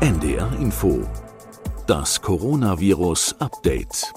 [0.00, 1.04] NDR Info.
[1.88, 4.12] Das Coronavirus Update.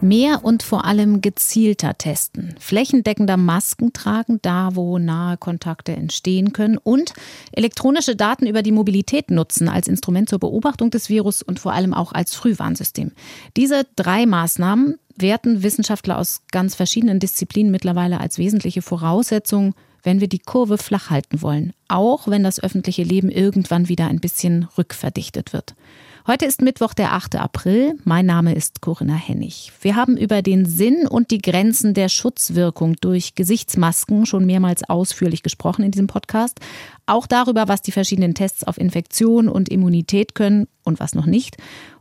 [0.00, 6.78] Mehr und vor allem gezielter testen, flächendeckender Masken tragen, da wo nahe Kontakte entstehen können
[6.78, 7.14] und
[7.52, 11.94] elektronische Daten über die Mobilität nutzen als Instrument zur Beobachtung des Virus und vor allem
[11.94, 13.12] auch als Frühwarnsystem.
[13.56, 20.28] Diese drei Maßnahmen werten Wissenschaftler aus ganz verschiedenen Disziplinen mittlerweile als wesentliche Voraussetzung wenn wir
[20.28, 25.52] die Kurve flach halten wollen, auch wenn das öffentliche Leben irgendwann wieder ein bisschen rückverdichtet
[25.52, 25.74] wird.
[26.24, 27.34] Heute ist Mittwoch, der 8.
[27.34, 27.98] April.
[28.04, 29.72] Mein Name ist Corinna Hennig.
[29.80, 35.42] Wir haben über den Sinn und die Grenzen der Schutzwirkung durch Gesichtsmasken schon mehrmals ausführlich
[35.42, 36.60] gesprochen in diesem Podcast.
[37.06, 41.56] Auch darüber, was die verschiedenen Tests auf Infektion und Immunität können und was noch nicht.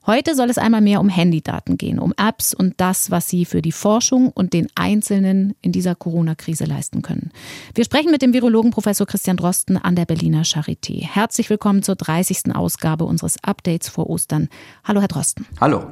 [0.07, 3.61] Heute soll es einmal mehr um Handydaten gehen, um Apps und das, was sie für
[3.61, 7.31] die Forschung und den Einzelnen in dieser Corona-Krise leisten können.
[7.75, 11.05] Wir sprechen mit dem Virologen Professor Christian Drosten an der Berliner Charité.
[11.05, 12.55] Herzlich willkommen zur 30.
[12.55, 14.49] Ausgabe unseres Updates vor Ostern.
[14.83, 15.45] Hallo, Herr Drosten.
[15.59, 15.91] Hallo.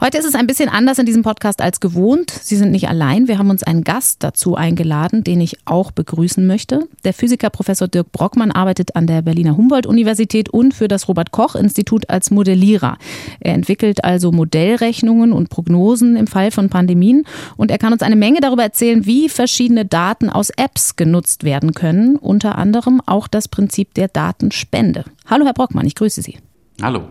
[0.00, 2.30] Heute ist es ein bisschen anders in diesem Podcast als gewohnt.
[2.30, 3.26] Sie sind nicht allein.
[3.26, 6.86] Wir haben uns einen Gast dazu eingeladen, den ich auch begrüßen möchte.
[7.02, 12.30] Der Physiker Professor Dirk Brockmann arbeitet an der Berliner Humboldt-Universität und für das Robert-Koch-Institut als
[12.30, 12.96] Modellierer.
[13.40, 17.24] Er entwickelt also Modellrechnungen und Prognosen im Fall von Pandemien
[17.56, 21.74] und er kann uns eine Menge darüber erzählen, wie verschiedene Daten aus Apps genutzt werden
[21.74, 25.06] können, unter anderem auch das Prinzip der Datenspende.
[25.26, 26.38] Hallo, Herr Brockmann, ich grüße Sie.
[26.80, 27.08] Hallo.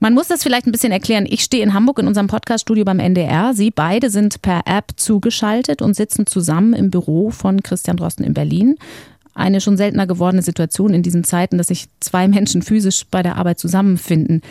[0.00, 1.26] Man muss das vielleicht ein bisschen erklären.
[1.28, 3.52] Ich stehe in Hamburg in unserem Podcaststudio beim NDR.
[3.52, 8.32] Sie beide sind per App zugeschaltet und sitzen zusammen im Büro von Christian Drosten in
[8.32, 8.76] Berlin.
[9.34, 13.36] Eine schon seltener gewordene Situation in diesen Zeiten, dass sich zwei Menschen physisch bei der
[13.36, 14.42] Arbeit zusammenfinden.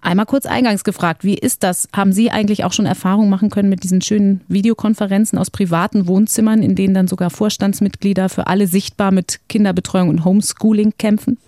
[0.00, 1.88] Einmal kurz eingangs gefragt, wie ist das?
[1.92, 6.62] Haben Sie eigentlich auch schon Erfahrungen machen können mit diesen schönen Videokonferenzen aus privaten Wohnzimmern,
[6.62, 11.38] in denen dann sogar Vorstandsmitglieder für alle sichtbar mit Kinderbetreuung und Homeschooling kämpfen?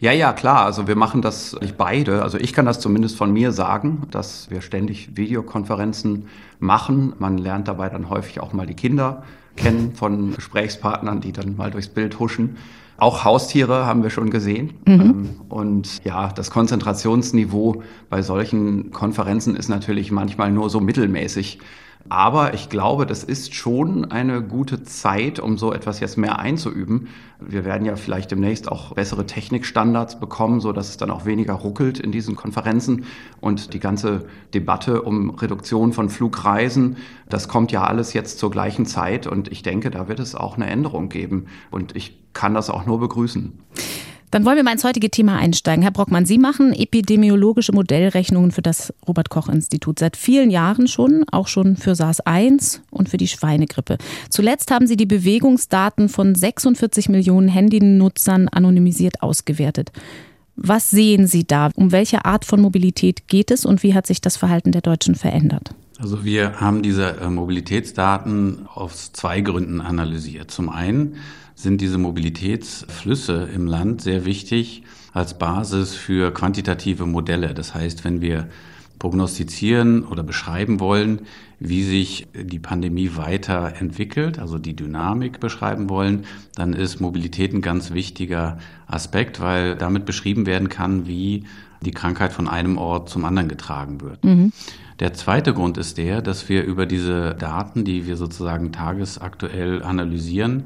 [0.00, 0.64] Ja, ja, klar.
[0.64, 2.22] Also wir machen das nicht beide.
[2.22, 7.14] Also ich kann das zumindest von mir sagen, dass wir ständig Videokonferenzen machen.
[7.18, 9.22] Man lernt dabei dann häufig auch mal die Kinder
[9.56, 12.56] kennen von Gesprächspartnern, die dann mal durchs Bild huschen.
[12.98, 14.74] Auch Haustiere haben wir schon gesehen.
[14.84, 15.00] Mhm.
[15.00, 21.60] Ähm, und ja, das Konzentrationsniveau bei solchen Konferenzen ist natürlich manchmal nur so mittelmäßig.
[22.08, 27.08] Aber ich glaube, das ist schon eine gute Zeit, um so etwas jetzt mehr einzuüben.
[27.38, 31.52] Wir werden ja vielleicht demnächst auch bessere Technikstandards bekommen, so dass es dann auch weniger
[31.52, 33.04] ruckelt in diesen Konferenzen.
[33.40, 36.96] Und die ganze Debatte um Reduktion von Flugreisen,
[37.28, 39.26] das kommt ja alles jetzt zur gleichen Zeit.
[39.26, 41.46] Und ich denke, da wird es auch eine Änderung geben.
[41.70, 43.52] Und ich kann das auch nur begrüßen.
[44.30, 45.82] Dann wollen wir mal ins heutige Thema einsteigen.
[45.82, 51.24] Herr Brockmann, Sie machen epidemiologische Modellrechnungen für das Robert Koch Institut seit vielen Jahren schon,
[51.32, 53.98] auch schon für SARS-1 und für die Schweinegrippe.
[54.30, 59.90] Zuletzt haben Sie die Bewegungsdaten von 46 Millionen Handynutzern anonymisiert ausgewertet.
[60.54, 61.70] Was sehen Sie da?
[61.74, 65.16] Um welche Art von Mobilität geht es und wie hat sich das Verhalten der Deutschen
[65.16, 65.74] verändert?
[65.98, 70.50] Also wir haben diese äh, Mobilitätsdaten aus zwei Gründen analysiert.
[70.50, 71.16] Zum einen
[71.58, 77.52] sind diese Mobilitätsflüsse im Land sehr wichtig als Basis für quantitative Modelle.
[77.52, 78.46] Das heißt, wenn wir
[79.00, 81.22] prognostizieren oder beschreiben wollen,
[81.58, 87.90] wie sich die Pandemie weiterentwickelt, also die Dynamik beschreiben wollen, dann ist Mobilität ein ganz
[87.90, 91.42] wichtiger Aspekt, weil damit beschrieben werden kann, wie
[91.84, 94.22] die Krankheit von einem Ort zum anderen getragen wird.
[94.24, 94.52] Mhm.
[95.00, 100.64] Der zweite Grund ist der, dass wir über diese Daten, die wir sozusagen tagesaktuell analysieren,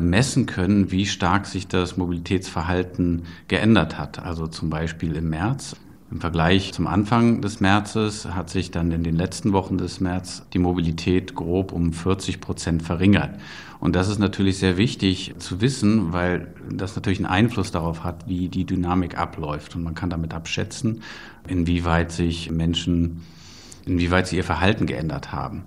[0.00, 4.18] messen können, wie stark sich das Mobilitätsverhalten geändert hat.
[4.18, 5.76] Also zum Beispiel im März.
[6.10, 10.42] Im Vergleich zum Anfang des Märzes hat sich dann in den letzten Wochen des März
[10.52, 13.38] die Mobilität grob um 40 Prozent verringert.
[13.78, 18.28] Und das ist natürlich sehr wichtig zu wissen, weil das natürlich einen Einfluss darauf hat,
[18.28, 19.76] wie die Dynamik abläuft.
[19.76, 21.02] Und man kann damit abschätzen,
[21.46, 23.22] inwieweit sich Menschen,
[23.86, 25.62] inwieweit sie ihr Verhalten geändert haben.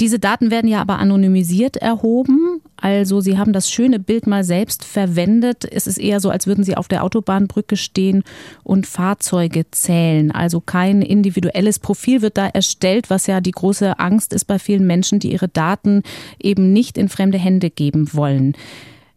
[0.00, 2.51] Diese Daten werden ja aber anonymisiert erhoben.
[2.82, 5.64] Also Sie haben das schöne Bild mal selbst verwendet.
[5.70, 8.24] Es ist eher so, als würden Sie auf der Autobahnbrücke stehen
[8.64, 10.32] und Fahrzeuge zählen.
[10.32, 14.84] Also kein individuelles Profil wird da erstellt, was ja die große Angst ist bei vielen
[14.84, 16.02] Menschen, die ihre Daten
[16.40, 18.54] eben nicht in fremde Hände geben wollen.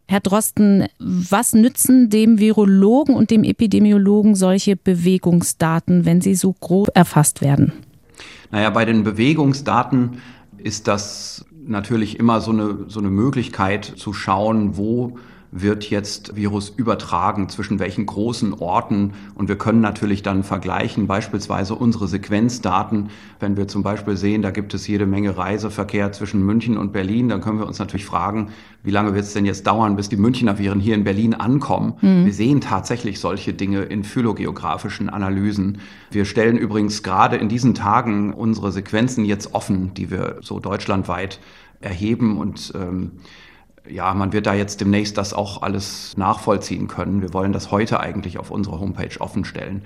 [0.08, 6.90] Herr Drosten, was nützen dem Virologen und dem Epidemiologen solche Bewegungsdaten, wenn sie so grob
[6.94, 7.74] erfasst werden?
[8.52, 10.22] Naja, bei den Bewegungsdaten
[10.60, 15.18] ist das natürlich immer so eine, so eine Möglichkeit zu schauen, wo
[15.58, 19.14] wird jetzt Virus übertragen, zwischen welchen großen Orten.
[19.36, 23.10] Und wir können natürlich dann vergleichen, beispielsweise unsere Sequenzdaten.
[23.40, 27.30] Wenn wir zum Beispiel sehen, da gibt es jede Menge Reiseverkehr zwischen München und Berlin,
[27.30, 28.50] dann können wir uns natürlich fragen,
[28.84, 31.94] wie lange wird es denn jetzt dauern, bis die Münchner Viren hier in Berlin ankommen?
[32.02, 32.26] Mhm.
[32.26, 35.78] Wir sehen tatsächlich solche Dinge in phylogeografischen Analysen.
[36.12, 41.40] Wir stellen übrigens gerade in diesen Tagen unsere Sequenzen jetzt offen, die wir so deutschlandweit
[41.80, 43.12] erheben und ähm,
[43.90, 47.22] ja, man wird da jetzt demnächst das auch alles nachvollziehen können.
[47.22, 49.84] Wir wollen das heute eigentlich auf unserer Homepage offenstellen.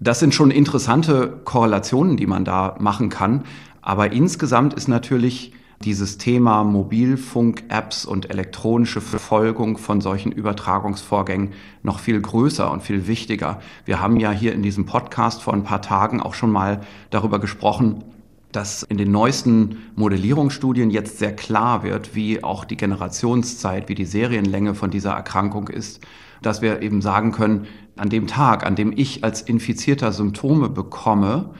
[0.00, 3.44] Das sind schon interessante Korrelationen, die man da machen kann.
[3.82, 5.52] Aber insgesamt ist natürlich
[5.82, 11.52] dieses Thema Mobilfunk-Apps und elektronische Verfolgung von solchen Übertragungsvorgängen
[11.82, 13.60] noch viel größer und viel wichtiger.
[13.84, 17.40] Wir haben ja hier in diesem Podcast vor ein paar Tagen auch schon mal darüber
[17.40, 18.04] gesprochen,
[18.52, 24.04] dass in den neuesten Modellierungsstudien jetzt sehr klar wird, wie auch die Generationszeit, wie die
[24.04, 26.00] Serienlänge von dieser Erkrankung ist,
[26.42, 27.66] dass wir eben sagen können,
[27.96, 31.50] an dem Tag, an dem ich als Infizierter Symptome bekomme,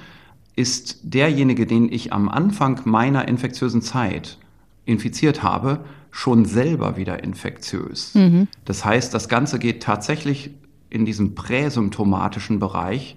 [0.54, 4.38] ist derjenige, den ich am Anfang meiner infektiösen Zeit
[4.84, 8.14] infiziert habe, schon selber wieder infektiös.
[8.14, 8.48] Mhm.
[8.64, 10.50] Das heißt, das Ganze geht tatsächlich
[10.90, 13.16] in diesem präsymptomatischen Bereich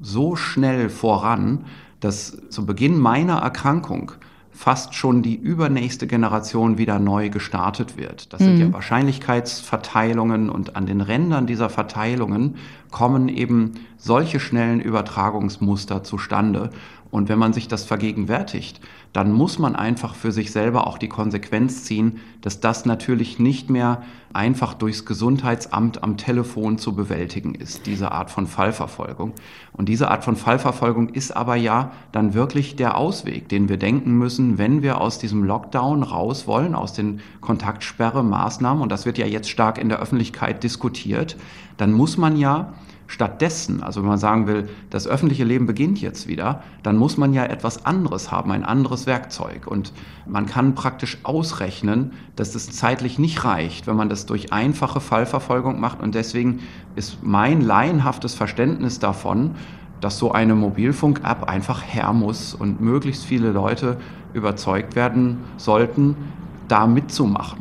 [0.00, 1.64] so schnell voran,
[2.00, 4.12] dass zu Beginn meiner Erkrankung
[4.56, 8.32] fast schon die übernächste Generation wieder neu gestartet wird.
[8.32, 8.44] Das mhm.
[8.44, 8.72] sind ja mhm.
[8.72, 12.56] Wahrscheinlichkeitsverteilungen und an den Rändern dieser Verteilungen
[12.90, 16.70] kommen eben solche schnellen Übertragungsmuster zustande.
[17.10, 18.80] Und wenn man sich das vergegenwärtigt,
[19.12, 23.70] dann muss man einfach für sich selber auch die Konsequenz ziehen, dass das natürlich nicht
[23.70, 29.32] mehr einfach durchs Gesundheitsamt am Telefon zu bewältigen ist, diese Art von Fallverfolgung.
[29.72, 34.12] Und diese Art von Fallverfolgung ist aber ja dann wirklich der Ausweg, den wir denken
[34.18, 39.26] müssen, wenn wir aus diesem Lockdown raus wollen, aus den Kontaktsperremaßnahmen, und das wird ja
[39.26, 41.36] jetzt stark in der Öffentlichkeit diskutiert,
[41.78, 42.74] dann muss man ja
[43.06, 47.32] Stattdessen, also wenn man sagen will, das öffentliche Leben beginnt jetzt wieder, dann muss man
[47.32, 49.66] ja etwas anderes haben, ein anderes Werkzeug.
[49.66, 49.92] Und
[50.26, 55.78] man kann praktisch ausrechnen, dass es zeitlich nicht reicht, wenn man das durch einfache Fallverfolgung
[55.78, 56.00] macht.
[56.00, 56.60] Und deswegen
[56.96, 59.54] ist mein laienhaftes Verständnis davon,
[60.00, 63.96] dass so eine Mobilfunk-App einfach her muss und möglichst viele Leute
[64.34, 66.16] überzeugt werden sollten,
[66.68, 67.58] da mitzumachen.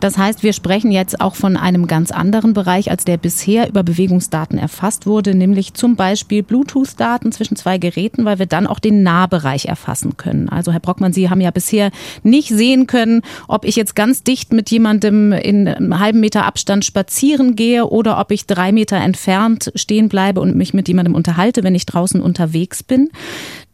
[0.00, 3.82] Das heißt, wir sprechen jetzt auch von einem ganz anderen Bereich, als der bisher über
[3.82, 9.02] Bewegungsdaten erfasst wurde, nämlich zum Beispiel Bluetooth-Daten zwischen zwei Geräten, weil wir dann auch den
[9.02, 10.48] Nahbereich erfassen können.
[10.48, 11.90] Also Herr Brockmann, Sie haben ja bisher
[12.22, 16.84] nicht sehen können, ob ich jetzt ganz dicht mit jemandem in einem halben Meter Abstand
[16.84, 21.62] spazieren gehe oder ob ich drei Meter entfernt stehen bleibe und mich mit jemandem unterhalte,
[21.64, 23.10] wenn ich draußen unterwegs bin.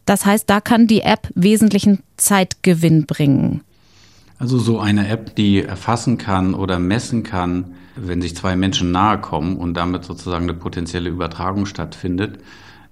[0.05, 3.61] Das heißt, da kann die App wesentlichen Zeitgewinn bringen.
[4.41, 9.21] Also so eine App, die erfassen kann oder messen kann, wenn sich zwei Menschen nahe
[9.21, 12.39] kommen und damit sozusagen eine potenzielle Übertragung stattfindet,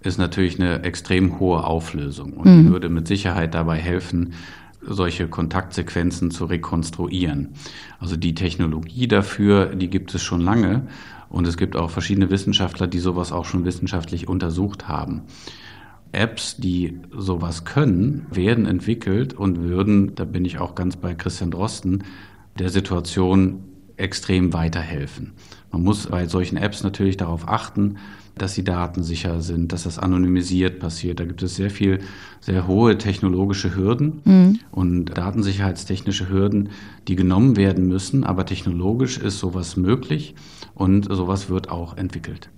[0.03, 2.69] ist natürlich eine extrem hohe Auflösung und mhm.
[2.69, 4.33] würde mit Sicherheit dabei helfen,
[4.81, 7.49] solche Kontaktsequenzen zu rekonstruieren.
[7.99, 10.83] Also die Technologie dafür, die gibt es schon lange
[11.29, 15.23] und es gibt auch verschiedene Wissenschaftler, die sowas auch schon wissenschaftlich untersucht haben.
[16.11, 21.51] Apps, die sowas können, werden entwickelt und würden, da bin ich auch ganz bei Christian
[21.51, 22.03] Drosten,
[22.57, 23.63] der Situation
[23.97, 25.33] extrem weiterhelfen.
[25.71, 27.97] Man muss bei solchen Apps natürlich darauf achten,
[28.35, 31.19] dass sie datensicher sind, dass das anonymisiert passiert.
[31.19, 31.99] Da gibt es sehr viel,
[32.39, 34.59] sehr hohe technologische Hürden mhm.
[34.71, 36.69] und datensicherheitstechnische Hürden,
[37.07, 38.23] die genommen werden müssen.
[38.23, 40.35] Aber technologisch ist sowas möglich
[40.73, 42.49] und sowas wird auch entwickelt.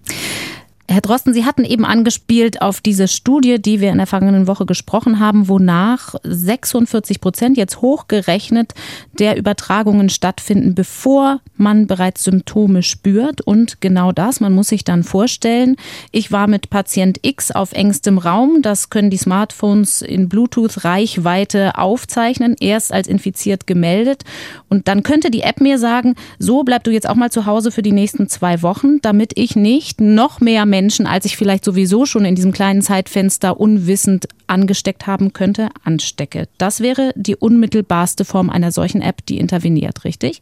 [0.92, 4.66] Herr Drosten, Sie hatten eben angespielt auf diese Studie, die wir in der vergangenen Woche
[4.66, 8.74] gesprochen haben, wonach 46 Prozent jetzt hochgerechnet
[9.18, 13.40] der Übertragungen stattfinden, bevor man bereits Symptome spürt.
[13.40, 15.78] Und genau das, man muss sich dann vorstellen,
[16.12, 18.62] ich war mit Patient X auf engstem Raum.
[18.62, 24.24] Das können die Smartphones in Bluetooth-Reichweite aufzeichnen, erst als infiziert gemeldet.
[24.68, 27.72] Und dann könnte die App mir sagen, so bleib du jetzt auch mal zu Hause
[27.72, 31.64] für die nächsten zwei Wochen, damit ich nicht noch mehr Menschen Menschen, als ich vielleicht
[31.64, 36.48] sowieso schon in diesem kleinen Zeitfenster unwissend angesteckt haben könnte, anstecke.
[36.58, 40.42] Das wäre die unmittelbarste Form einer solchen App, die interveniert, richtig?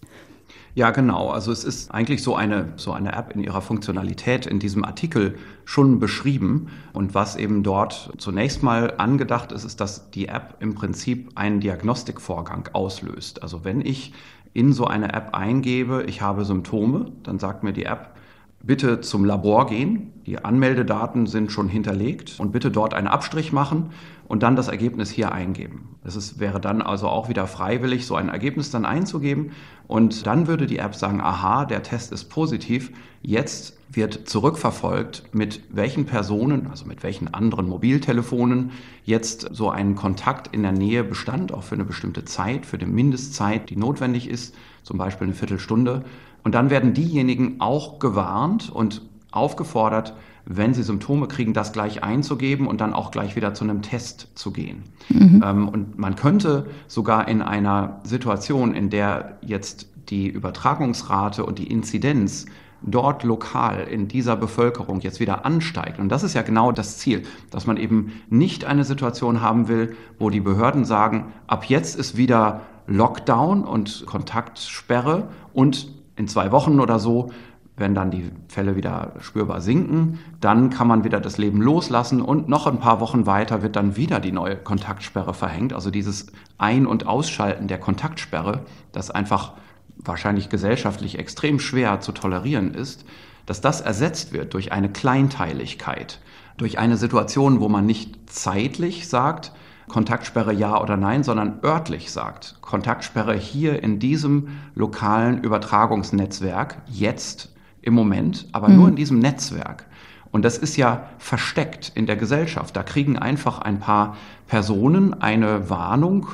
[0.75, 1.27] Ja, genau.
[1.27, 5.35] Also es ist eigentlich so eine, so eine App in ihrer Funktionalität in diesem Artikel
[5.65, 6.69] schon beschrieben.
[6.93, 11.59] Und was eben dort zunächst mal angedacht ist, ist, dass die App im Prinzip einen
[11.59, 13.43] Diagnostikvorgang auslöst.
[13.43, 14.13] Also wenn ich
[14.53, 18.15] in so eine App eingebe, ich habe Symptome, dann sagt mir die App,
[18.61, 20.13] bitte zum Labor gehen.
[20.25, 23.91] Die Anmeldedaten sind schon hinterlegt und bitte dort einen Abstrich machen
[24.27, 25.95] und dann das Ergebnis hier eingeben.
[26.03, 29.51] Es wäre dann also auch wieder freiwillig, so ein Ergebnis dann einzugeben
[29.87, 32.91] und dann würde die App sagen, aha, der Test ist positiv.
[33.21, 38.71] Jetzt wird zurückverfolgt, mit welchen Personen, also mit welchen anderen Mobiltelefonen
[39.03, 42.85] jetzt so ein Kontakt in der Nähe bestand, auch für eine bestimmte Zeit, für die
[42.85, 46.05] Mindestzeit, die notwendig ist, zum Beispiel eine Viertelstunde.
[46.43, 50.13] Und dann werden diejenigen auch gewarnt und aufgefordert,
[50.45, 54.29] wenn sie Symptome kriegen, das gleich einzugeben und dann auch gleich wieder zu einem Test
[54.33, 54.83] zu gehen.
[55.09, 55.43] Mhm.
[55.45, 61.67] Ähm, und man könnte sogar in einer Situation, in der jetzt die Übertragungsrate und die
[61.67, 62.47] Inzidenz
[62.81, 65.99] dort lokal in dieser Bevölkerung jetzt wieder ansteigt.
[65.99, 69.95] Und das ist ja genau das Ziel, dass man eben nicht eine Situation haben will,
[70.17, 76.79] wo die Behörden sagen, ab jetzt ist wieder Lockdown und Kontaktsperre und in zwei Wochen
[76.79, 77.31] oder so
[77.79, 82.49] wenn dann die Fälle wieder spürbar sinken, dann kann man wieder das Leben loslassen und
[82.49, 85.73] noch ein paar Wochen weiter wird dann wieder die neue Kontaktsperre verhängt.
[85.73, 89.53] Also dieses Ein- und Ausschalten der Kontaktsperre, das einfach
[89.95, 93.05] wahrscheinlich gesellschaftlich extrem schwer zu tolerieren ist,
[93.45, 96.19] dass das ersetzt wird durch eine Kleinteiligkeit,
[96.57, 99.53] durch eine Situation, wo man nicht zeitlich sagt,
[99.89, 107.93] Kontaktsperre ja oder nein, sondern örtlich sagt, Kontaktsperre hier in diesem lokalen Übertragungsnetzwerk jetzt im
[107.93, 108.75] Moment, aber mhm.
[108.77, 109.85] nur in diesem Netzwerk.
[110.31, 112.75] Und das ist ja versteckt in der Gesellschaft.
[112.75, 114.15] Da kriegen einfach ein paar
[114.47, 116.27] Personen eine Warnung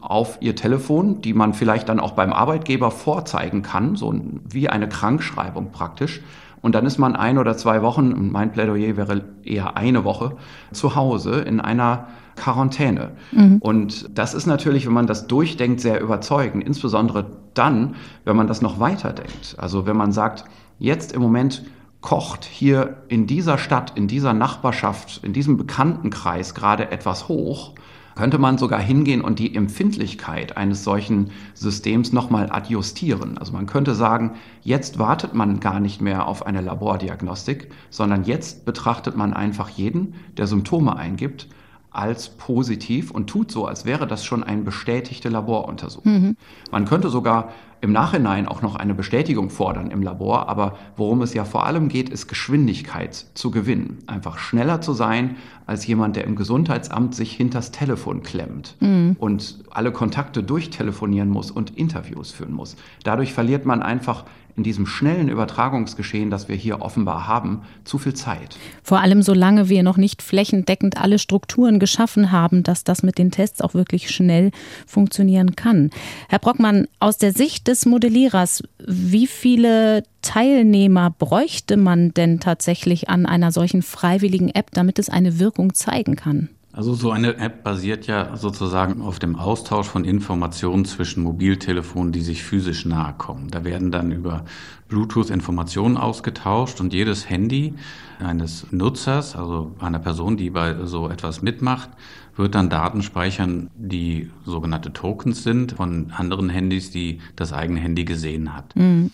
[0.00, 4.14] auf ihr Telefon, die man vielleicht dann auch beim Arbeitgeber vorzeigen kann, so
[4.48, 6.22] wie eine Krankschreibung praktisch.
[6.62, 10.36] Und dann ist man ein oder zwei Wochen, mein Plädoyer wäre eher eine Woche,
[10.72, 13.10] zu Hause in einer Quarantäne.
[13.32, 13.58] Mhm.
[13.58, 18.62] Und das ist natürlich, wenn man das durchdenkt, sehr überzeugend, insbesondere dann, wenn man das
[18.62, 19.56] noch weiterdenkt.
[19.58, 20.44] Also wenn man sagt,
[20.78, 21.64] jetzt im Moment
[22.00, 27.74] kocht hier in dieser Stadt, in dieser Nachbarschaft, in diesem Bekanntenkreis gerade etwas hoch,
[28.14, 33.38] könnte man sogar hingehen und die Empfindlichkeit eines solchen Systems nochmal adjustieren.
[33.38, 38.64] Also man könnte sagen, jetzt wartet man gar nicht mehr auf eine Labordiagnostik, sondern jetzt
[38.64, 41.48] betrachtet man einfach jeden, der Symptome eingibt
[41.92, 46.12] als positiv und tut so, als wäre das schon eine bestätigte Laboruntersuchung.
[46.12, 46.36] Mhm.
[46.70, 47.50] Man könnte sogar
[47.82, 51.88] im Nachhinein auch noch eine Bestätigung fordern im Labor, aber worum es ja vor allem
[51.88, 53.98] geht, ist Geschwindigkeit zu gewinnen.
[54.06, 59.16] Einfach schneller zu sein als jemand, der im Gesundheitsamt sich hinters Telefon klemmt mhm.
[59.18, 62.76] und alle Kontakte durchtelefonieren muss und Interviews führen muss.
[63.02, 68.14] Dadurch verliert man einfach in diesem schnellen Übertragungsgeschehen, das wir hier offenbar haben, zu viel
[68.14, 68.56] Zeit.
[68.82, 73.30] Vor allem solange wir noch nicht flächendeckend alle Strukturen geschaffen haben, dass das mit den
[73.30, 74.50] Tests auch wirklich schnell
[74.86, 75.90] funktionieren kann.
[76.28, 83.26] Herr Brockmann, aus der Sicht des Modellierers, wie viele Teilnehmer bräuchte man denn tatsächlich an
[83.26, 86.48] einer solchen freiwilligen App, damit es eine Wirkung zeigen kann?
[86.74, 92.22] Also so eine App basiert ja sozusagen auf dem Austausch von Informationen zwischen Mobiltelefonen, die
[92.22, 93.50] sich physisch nahe kommen.
[93.50, 94.46] Da werden dann über
[94.88, 97.74] Bluetooth Informationen ausgetauscht und jedes Handy
[98.18, 101.90] eines Nutzers, also einer Person, die bei so etwas mitmacht,
[102.36, 108.06] wird dann Daten speichern, die sogenannte Tokens sind von anderen Handys, die das eigene Handy
[108.06, 108.74] gesehen hat.
[108.76, 109.10] Mhm.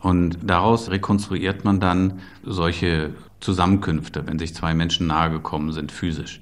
[0.00, 6.40] Und daraus rekonstruiert man dann solche Zusammenkünfte, wenn sich zwei Menschen nahe gekommen sind, physisch.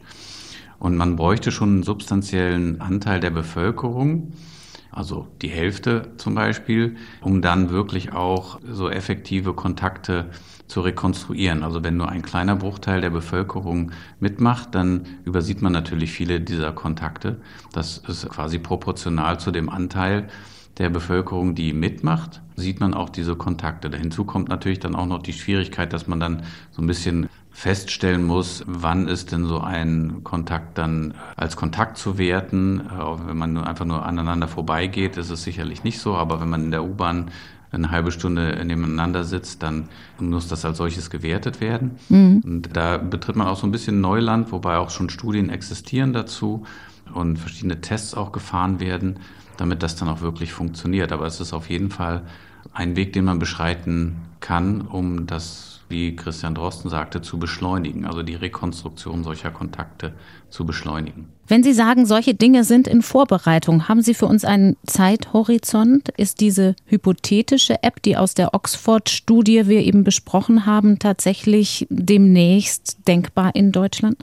[0.78, 4.32] Und man bräuchte schon einen substanziellen Anteil der Bevölkerung,
[4.90, 10.30] also die Hälfte zum Beispiel, um dann wirklich auch so effektive Kontakte
[10.66, 11.62] zu rekonstruieren.
[11.62, 16.72] Also wenn nur ein kleiner Bruchteil der Bevölkerung mitmacht, dann übersieht man natürlich viele dieser
[16.72, 17.40] Kontakte.
[17.72, 20.28] Das ist quasi proportional zu dem Anteil
[20.78, 23.90] der Bevölkerung, die mitmacht, sieht man auch diese Kontakte.
[23.96, 28.22] Hinzu kommt natürlich dann auch noch die Schwierigkeit, dass man dann so ein bisschen feststellen
[28.22, 32.78] muss, wann ist denn so ein Kontakt dann als Kontakt zu werten.
[32.78, 36.66] Äh, wenn man einfach nur aneinander vorbeigeht, ist es sicherlich nicht so, aber wenn man
[36.66, 37.32] in der U-Bahn
[37.72, 39.88] eine halbe Stunde nebeneinander sitzt, dann
[40.20, 41.98] muss das als solches gewertet werden.
[42.08, 42.42] Mhm.
[42.44, 46.64] Und da betritt man auch so ein bisschen Neuland, wobei auch schon Studien existieren dazu
[47.12, 49.18] und verschiedene Tests auch gefahren werden,
[49.56, 51.10] damit das dann auch wirklich funktioniert.
[51.10, 52.22] Aber es ist auf jeden Fall
[52.72, 58.22] ein Weg, den man beschreiten kann, um das wie Christian Drosten sagte, zu beschleunigen, also
[58.22, 60.14] die Rekonstruktion solcher Kontakte
[60.50, 61.28] zu beschleunigen.
[61.46, 66.10] Wenn Sie sagen, solche Dinge sind in Vorbereitung, haben Sie für uns einen Zeithorizont?
[66.10, 73.54] Ist diese hypothetische App, die aus der Oxford-Studie wir eben besprochen haben, tatsächlich demnächst denkbar
[73.54, 74.18] in Deutschland?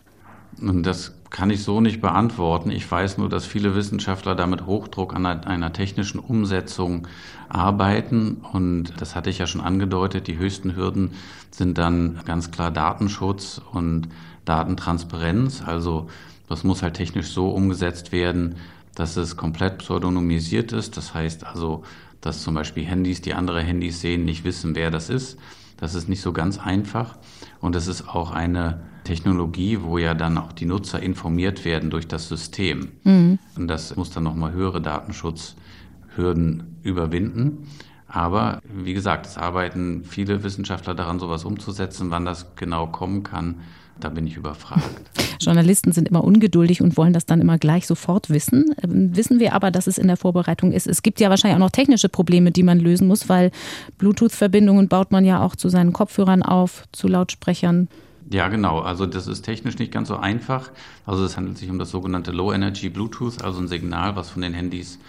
[0.62, 2.72] Das kann ich so nicht beantworten.
[2.72, 7.08] Ich weiß nur, dass viele Wissenschaftler damit Hochdruck an einer technischen Umsetzung
[7.50, 8.38] arbeiten.
[8.54, 11.12] Und das hatte ich ja schon angedeutet, die höchsten Hürden
[11.52, 14.08] sind dann ganz klar Datenschutz und
[14.46, 15.64] Datentransparenz.
[15.66, 16.08] Also
[16.48, 18.56] das muss halt technisch so umgesetzt werden,
[18.94, 20.96] dass es komplett pseudonymisiert ist.
[20.96, 21.84] Das heißt also,
[22.22, 25.38] dass zum Beispiel Handys, die andere Handys sehen, nicht wissen, wer das ist.
[25.78, 27.18] Das ist nicht so ganz einfach.
[27.60, 32.08] Und es ist auch eine Technologie, wo ja dann auch die Nutzer informiert werden durch
[32.08, 32.90] das System.
[33.04, 33.40] Mhm.
[33.56, 37.68] Und das muss dann nochmal höhere Datenschutzhürden überwinden.
[38.08, 42.12] Aber wie gesagt, es arbeiten viele Wissenschaftler daran, sowas umzusetzen.
[42.12, 43.56] Wann das genau kommen kann,
[44.00, 45.12] da bin ich überfragt.
[45.40, 48.74] Journalisten sind immer ungeduldig und wollen das dann immer gleich sofort wissen.
[48.84, 50.88] Ähm, wissen wir aber, dass es in der Vorbereitung ist.
[50.88, 53.52] Es gibt ja wahrscheinlich auch noch technische Probleme, die man lösen muss, weil
[53.98, 57.90] Bluetooth-Verbindungen baut man ja auch zu seinen Kopfhörern auf, zu Lautsprechern.
[58.32, 58.80] Ja, genau.
[58.80, 60.72] Also das ist technisch nicht ganz so einfach.
[61.06, 64.42] Also es handelt sich um das sogenannte Low Energy Bluetooth, also ein Signal, was von
[64.42, 65.00] den Handys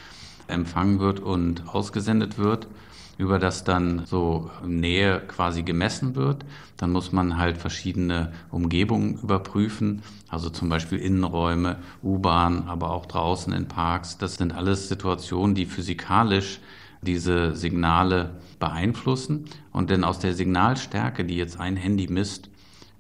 [0.49, 2.69] empfangen wird und ausgesendet wird
[3.19, 6.45] über das dann so Nähe quasi gemessen wird.
[6.77, 13.53] Dann muss man halt verschiedene Umgebungen überprüfen, also zum Beispiel Innenräume, U-Bahn, aber auch draußen
[13.53, 14.19] in Parks.
[14.19, 16.61] Das sind alles Situationen, die physikalisch
[17.01, 19.47] diese Signale beeinflussen.
[19.73, 22.51] Und denn aus der Signalstärke, die jetzt ein Handy misst,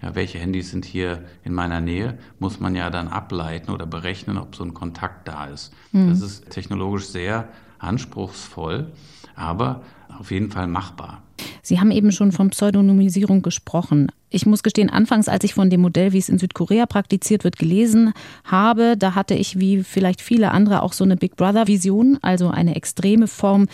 [0.02, 4.36] ja, welche Handys sind hier in meiner Nähe, muss man ja dann ableiten oder berechnen,
[4.38, 5.72] ob so ein Kontakt da ist.
[5.92, 6.10] Mhm.
[6.10, 7.48] Das ist technologisch sehr
[7.78, 8.92] anspruchsvoll,
[9.34, 9.82] aber
[10.18, 11.22] auf jeden Fall machbar.
[11.62, 14.08] Sie haben eben schon von Pseudonymisierung gesprochen.
[14.28, 17.58] Ich muss gestehen, anfangs, als ich von dem Modell, wie es in Südkorea praktiziert wird,
[17.58, 18.12] gelesen
[18.44, 22.74] habe, da hatte ich wie vielleicht viele andere auch so eine Big Brother-Vision, also eine
[22.74, 23.66] extreme Form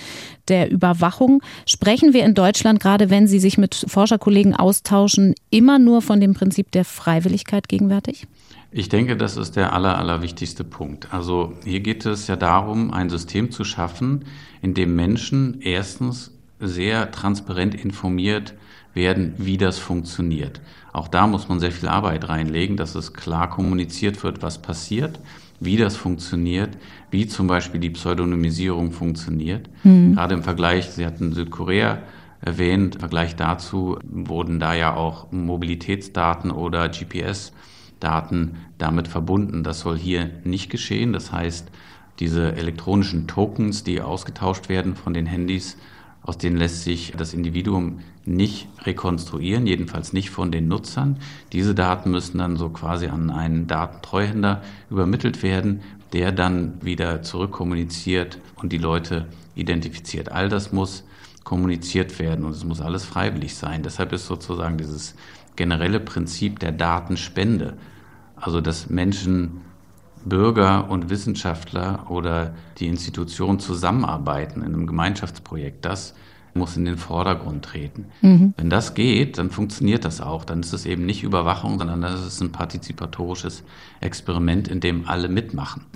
[0.49, 1.43] der Überwachung.
[1.67, 6.35] Sprechen wir in Deutschland, gerade wenn Sie sich mit Forscherkollegen austauschen, immer nur von dem
[6.35, 8.27] Prinzip der Freiwilligkeit gegenwärtig?
[8.75, 11.13] Ich denke, das ist der aller, allerwichtigste Punkt.
[11.13, 14.25] Also hier geht es ja darum, ein System zu schaffen,
[14.63, 16.31] in dem Menschen erstens
[16.63, 18.55] sehr transparent informiert
[18.95, 20.61] werden, wie das funktioniert.
[20.93, 25.21] Auch da muss man sehr viel Arbeit reinlegen, dass es klar kommuniziert wird, was passiert,
[25.61, 26.77] wie das funktioniert,
[27.11, 29.69] wie zum Beispiel die Pseudonymisierung funktioniert.
[29.85, 30.15] Mhm.
[30.15, 32.03] Gerade im Vergleich, Sie hatten Südkorea
[32.41, 37.53] erwähnt, im Vergleich dazu wurden da ja auch Mobilitätsdaten oder GPS
[38.01, 39.63] Daten damit verbunden.
[39.63, 41.13] Das soll hier nicht geschehen.
[41.13, 41.71] Das heißt,
[42.19, 45.79] diese elektronischen Tokens, die ausgetauscht werden von den Handys,
[46.23, 51.19] aus denen lässt sich das Individuum nicht rekonstruieren, jedenfalls nicht von den Nutzern.
[51.53, 55.81] Diese Daten müssen dann so quasi an einen Datentreuhänder übermittelt werden,
[56.13, 60.31] der dann wieder zurückkommuniziert und die Leute identifiziert.
[60.31, 61.05] All das muss
[61.43, 63.83] kommuniziert werden und es muss alles freiwillig sein.
[63.83, 65.17] Deshalb ist sozusagen dieses
[65.57, 67.77] generelle Prinzip der Datenspende
[68.43, 69.61] also dass Menschen,
[70.25, 76.15] Bürger und Wissenschaftler oder die Institutionen zusammenarbeiten in einem Gemeinschaftsprojekt, das
[76.55, 78.07] muss in den Vordergrund treten.
[78.21, 78.55] Mhm.
[78.57, 80.45] Wenn das geht, dann funktioniert das auch.
[80.45, 83.65] Dann ist es eben nicht Überwachung, sondern das ist ein partizipatorisches
[84.01, 85.87] Experiment, in dem alle mitmachen.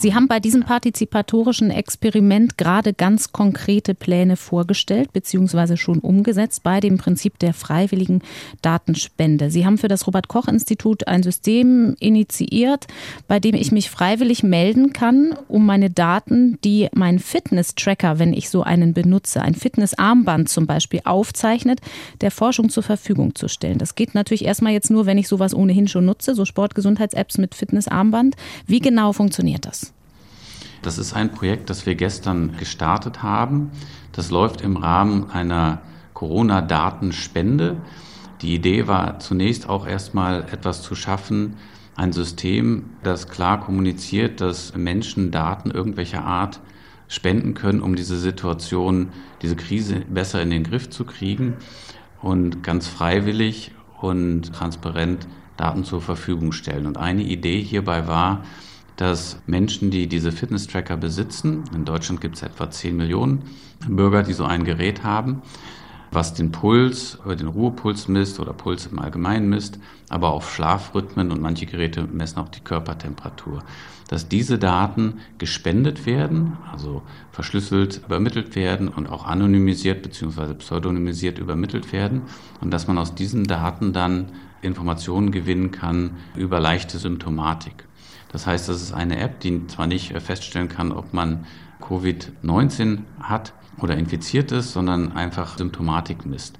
[0.00, 6.80] Sie haben bei diesem partizipatorischen Experiment gerade ganz konkrete Pläne vorgestellt, beziehungsweise schon umgesetzt bei
[6.80, 8.22] dem Prinzip der freiwilligen
[8.62, 9.50] Datenspende.
[9.50, 12.86] Sie haben für das Robert-Koch-Institut ein System initiiert,
[13.28, 18.48] bei dem ich mich freiwillig melden kann, um meine Daten, die mein Fitness-Tracker, wenn ich
[18.48, 21.82] so einen benutze, ein Fitness-Armband zum Beispiel aufzeichnet,
[22.22, 23.76] der Forschung zur Verfügung zu stellen.
[23.76, 27.54] Das geht natürlich erstmal jetzt nur, wenn ich sowas ohnehin schon nutze, so Sportgesundheits-Apps mit
[27.54, 28.36] Fitness-Armband.
[28.66, 29.89] Wie genau funktioniert das?
[30.82, 33.70] Das ist ein Projekt, das wir gestern gestartet haben.
[34.12, 35.82] Das läuft im Rahmen einer
[36.14, 37.76] Corona-Datenspende.
[38.40, 41.56] Die Idee war zunächst auch erstmal etwas zu schaffen,
[41.96, 46.60] ein System, das klar kommuniziert, dass Menschen Daten irgendwelcher Art
[47.08, 49.08] spenden können, um diese Situation,
[49.42, 51.54] diese Krise besser in den Griff zu kriegen
[52.22, 55.26] und ganz freiwillig und transparent
[55.58, 56.86] Daten zur Verfügung stellen.
[56.86, 58.44] Und eine Idee hierbei war,
[58.96, 63.42] dass Menschen, die diese Fitness-Tracker besitzen, in Deutschland gibt es etwa 10 Millionen
[63.88, 65.42] Bürger, die so ein Gerät haben,
[66.12, 71.40] was den Puls den Ruhepuls misst oder Puls im Allgemeinen misst, aber auch Schlafrhythmen und
[71.40, 73.62] manche Geräte messen auch die Körpertemperatur.
[74.08, 80.54] Dass diese Daten gespendet werden, also verschlüsselt übermittelt werden und auch anonymisiert bzw.
[80.54, 82.22] pseudonymisiert übermittelt werden
[82.60, 87.86] und dass man aus diesen Daten dann Informationen gewinnen kann über leichte Symptomatik.
[88.32, 91.46] Das heißt, das ist eine App, die zwar nicht äh, feststellen kann, ob man
[91.80, 96.58] Covid-19 hat oder infiziert ist, sondern einfach Symptomatik misst.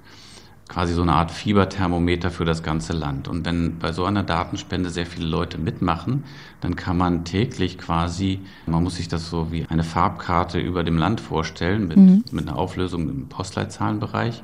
[0.67, 3.27] quasi so eine Art Fieberthermometer für das ganze Land.
[3.27, 6.23] Und wenn bei so einer Datenspende sehr viele Leute mitmachen,
[6.61, 10.97] dann kann man täglich quasi, man muss sich das so wie eine Farbkarte über dem
[10.97, 12.23] Land vorstellen, mit, mhm.
[12.31, 14.43] mit einer Auflösung im Postleitzahlenbereich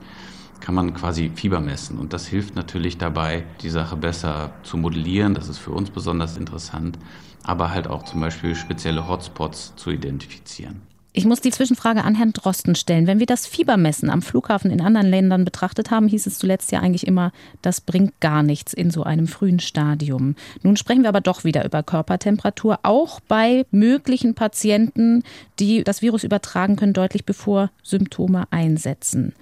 [0.59, 1.97] kann man quasi Fieber messen.
[1.97, 5.33] Und das hilft natürlich dabei, die Sache besser zu modellieren.
[5.33, 6.97] Das ist für uns besonders interessant,
[7.43, 10.81] aber halt auch zum Beispiel spezielle Hotspots zu identifizieren.
[11.17, 13.07] Ich muss die Zwischenfrage an Herrn Drosten stellen.
[13.07, 16.79] Wenn wir das Fiebermessen am Flughafen in anderen Ländern betrachtet haben, hieß es zuletzt ja
[16.79, 17.31] eigentlich immer,
[17.63, 20.35] das bringt gar nichts in so einem frühen Stadium.
[20.61, 25.23] Nun sprechen wir aber doch wieder über Körpertemperatur, auch bei möglichen Patienten,
[25.57, 29.33] die das Virus übertragen können, deutlich bevor Symptome einsetzen.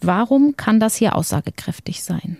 [0.00, 2.38] Warum kann das hier aussagekräftig sein?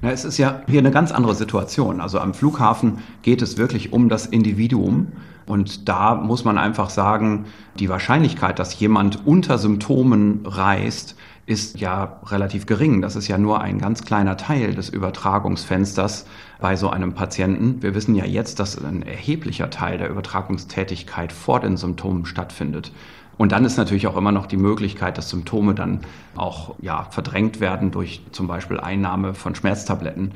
[0.00, 2.00] Na, es ist ja hier eine ganz andere Situation.
[2.00, 5.12] Also am Flughafen geht es wirklich um das Individuum.
[5.46, 7.46] Und da muss man einfach sagen,
[7.78, 11.16] die Wahrscheinlichkeit, dass jemand unter Symptomen reist,
[11.46, 13.02] ist ja relativ gering.
[13.02, 16.26] Das ist ja nur ein ganz kleiner Teil des Übertragungsfensters
[16.60, 17.82] bei so einem Patienten.
[17.82, 22.92] Wir wissen ja jetzt, dass ein erheblicher Teil der Übertragungstätigkeit vor den Symptomen stattfindet.
[23.38, 26.00] Und dann ist natürlich auch immer noch die Möglichkeit, dass Symptome dann
[26.36, 30.32] auch ja, verdrängt werden durch zum Beispiel Einnahme von Schmerztabletten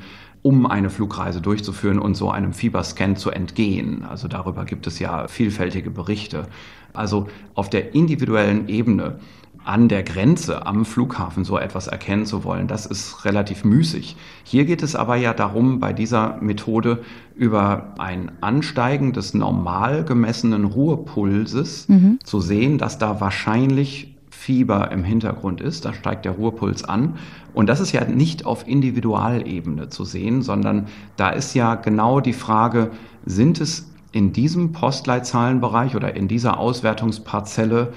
[0.47, 4.05] um eine Flugreise durchzuführen und so einem Fieberscan zu entgehen.
[4.05, 6.47] Also darüber gibt es ja vielfältige Berichte.
[6.93, 9.19] Also auf der individuellen Ebene
[9.67, 14.15] an der Grenze am Flughafen so etwas erkennen zu wollen, das ist relativ müßig.
[14.43, 17.03] Hier geht es aber ja darum, bei dieser Methode
[17.35, 22.19] über ein Ansteigen des normal gemessenen Ruhepulses mhm.
[22.23, 25.83] zu sehen, dass da wahrscheinlich Fieber im Hintergrund ist.
[25.83, 27.15] Da steigt der Ruhepuls an.
[27.53, 32.33] Und das ist ja nicht auf Individualebene zu sehen, sondern da ist ja genau die
[32.33, 32.91] Frage,
[33.25, 37.91] sind es in diesem Postleitzahlenbereich oder in dieser Auswertungsparzelle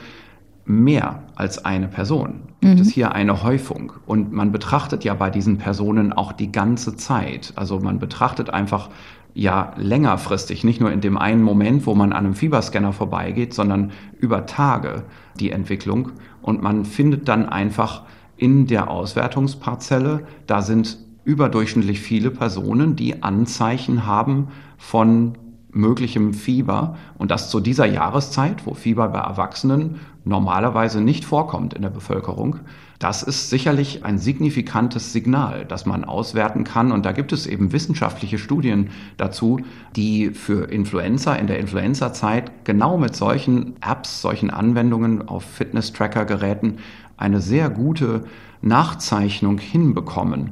[0.64, 2.42] mehr als eine Person?
[2.60, 2.80] Gibt mhm.
[2.80, 3.92] es hier eine Häufung?
[4.06, 7.52] Und man betrachtet ja bei diesen Personen auch die ganze Zeit.
[7.56, 8.90] Also man betrachtet einfach
[9.34, 13.92] ja längerfristig, nicht nur in dem einen Moment, wo man an einem Fieberscanner vorbeigeht, sondern
[14.18, 15.04] über Tage
[15.38, 16.12] die Entwicklung.
[16.42, 18.02] Und man findet dann einfach
[18.36, 25.34] in der Auswertungsparzelle, da sind überdurchschnittlich viele Personen, die Anzeichen haben von
[25.72, 31.82] möglichem Fieber und das zu dieser Jahreszeit, wo Fieber bei Erwachsenen normalerweise nicht vorkommt in
[31.82, 32.60] der Bevölkerung.
[32.98, 36.92] Das ist sicherlich ein signifikantes Signal, das man auswerten kann.
[36.92, 39.60] Und da gibt es eben wissenschaftliche Studien dazu,
[39.96, 46.78] die für Influenza in der Influenza-Zeit genau mit solchen Apps, solchen Anwendungen auf Fitness-Tracker-Geräten
[47.16, 48.24] eine sehr gute
[48.60, 50.50] Nachzeichnung hinbekommen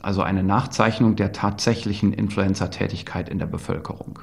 [0.00, 4.20] also eine Nachzeichnung der tatsächlichen Influenza-Tätigkeit in der Bevölkerung.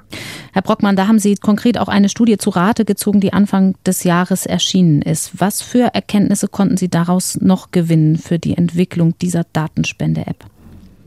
[0.53, 4.03] Herr Brockmann, da haben Sie konkret auch eine Studie zu Rate gezogen, die Anfang des
[4.03, 5.39] Jahres erschienen ist.
[5.39, 10.45] Was für Erkenntnisse konnten Sie daraus noch gewinnen für die Entwicklung dieser Datenspende-App?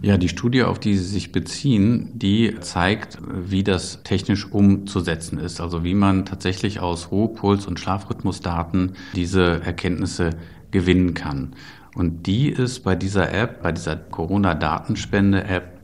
[0.00, 5.60] Ja, die Studie, auf die Sie sich beziehen, die zeigt, wie das technisch umzusetzen ist.
[5.60, 10.30] Also wie man tatsächlich aus Ruhepuls- und Schlafrhythmusdaten diese Erkenntnisse
[10.70, 11.54] gewinnen kann.
[11.94, 15.78] Und die ist bei dieser App, bei dieser Corona-Datenspende-App,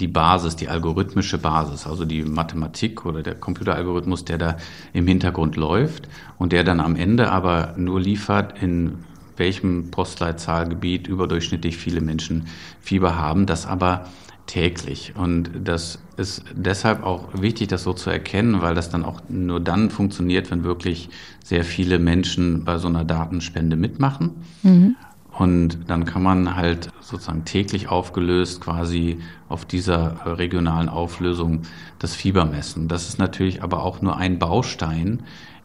[0.00, 4.56] die Basis, die algorithmische Basis, also die Mathematik oder der Computeralgorithmus, der da
[4.92, 9.04] im Hintergrund läuft und der dann am Ende aber nur liefert, in
[9.36, 12.46] welchem Postleitzahlgebiet überdurchschnittlich viele Menschen
[12.80, 14.06] Fieber haben, das aber
[14.46, 15.14] täglich.
[15.16, 19.60] Und das ist deshalb auch wichtig, das so zu erkennen, weil das dann auch nur
[19.60, 21.08] dann funktioniert, wenn wirklich
[21.42, 24.32] sehr viele Menschen bei so einer Datenspende mitmachen.
[24.62, 24.96] Mhm.
[25.36, 29.18] Und dann kann man halt sozusagen täglich aufgelöst quasi
[29.48, 31.62] auf dieser regionalen Auflösung
[31.98, 32.86] das Fieber messen.
[32.86, 35.24] Das ist natürlich aber auch nur ein Baustein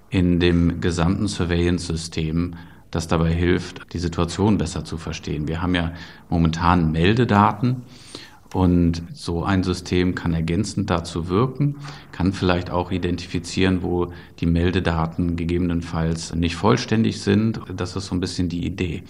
[0.09, 2.55] in dem gesamten Surveillance-System,
[2.89, 5.47] das dabei hilft, die Situation besser zu verstehen.
[5.47, 5.91] Wir haben ja
[6.29, 7.83] momentan Meldedaten
[8.53, 11.75] und so ein System kann ergänzend dazu wirken,
[12.11, 17.61] kann vielleicht auch identifizieren, wo die Meldedaten gegebenenfalls nicht vollständig sind.
[17.75, 19.03] Das ist so ein bisschen die Idee.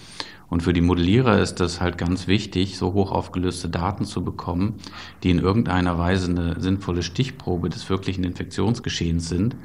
[0.50, 4.74] Und für die Modellierer ist das halt ganz wichtig, so hoch aufgelöste Daten zu bekommen,
[5.22, 9.56] die in irgendeiner Weise eine sinnvolle Stichprobe des wirklichen Infektionsgeschehens sind,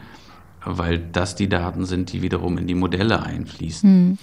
[0.64, 4.10] weil das die Daten sind, die wiederum in die Modelle einfließen.
[4.10, 4.18] Mhm.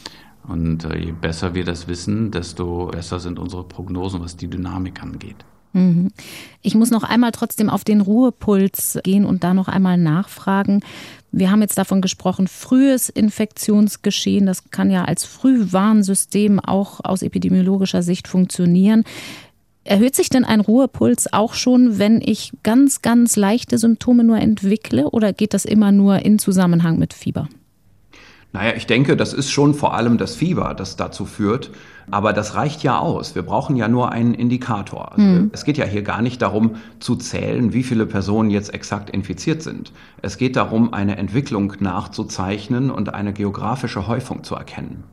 [0.49, 5.03] Und äh, je besser wir das wissen, desto besser sind unsere Prognosen, was die Dynamik
[5.03, 5.45] angeht.
[5.73, 6.13] Mhm.
[6.63, 10.83] Ich muss noch einmal trotzdem auf den Ruhepuls gehen und da noch einmal nachfragen.
[11.33, 18.03] Wir haben jetzt davon gesprochen, frühes Infektionsgeschehen, das kann ja als Frühwarnsystem auch aus epidemiologischer
[18.03, 19.05] Sicht funktionieren.
[19.85, 25.11] Erhöht sich denn ein Ruhepuls auch schon, wenn ich ganz, ganz leichte Symptome nur entwickle
[25.11, 27.49] oder geht das immer nur in Zusammenhang mit Fieber?
[28.53, 31.71] Naja, ich denke, das ist schon vor allem das Fieber, das dazu führt.
[32.11, 33.35] Aber das reicht ja aus.
[33.35, 35.13] Wir brauchen ja nur einen Indikator.
[35.13, 35.51] Also mhm.
[35.53, 39.63] Es geht ja hier gar nicht darum zu zählen, wie viele Personen jetzt exakt infiziert
[39.63, 39.93] sind.
[40.21, 45.05] Es geht darum, eine Entwicklung nachzuzeichnen und eine geografische Häufung zu erkennen.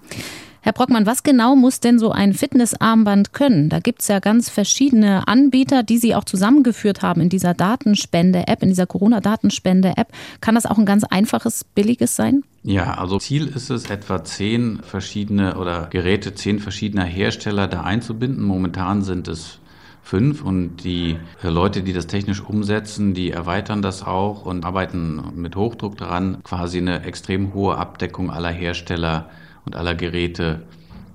[0.61, 3.69] Herr Brockmann, was genau muss denn so ein Fitnessarmband können?
[3.69, 8.61] Da gibt es ja ganz verschiedene Anbieter, die Sie auch zusammengeführt haben in dieser Datenspende-App,
[8.61, 10.09] in dieser Corona-Datenspende-App.
[10.41, 12.43] Kann das auch ein ganz einfaches, billiges sein?
[12.63, 18.43] Ja, also Ziel ist es, etwa zehn verschiedene oder Geräte, zehn verschiedener Hersteller da einzubinden.
[18.43, 19.59] Momentan sind es
[20.01, 25.55] fünf und die Leute, die das technisch umsetzen, die erweitern das auch und arbeiten mit
[25.55, 29.29] Hochdruck daran, quasi eine extrem hohe Abdeckung aller Hersteller
[29.69, 30.63] und aller Geräte